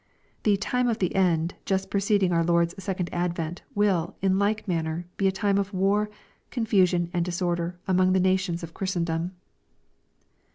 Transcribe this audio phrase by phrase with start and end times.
[0.41, 5.05] The" time of the end" just preceding our Lord's second advent, will, in like manner,
[5.17, 6.09] be a time of war,
[6.49, 9.29] confusion and disorder among the nations of Chris tendom.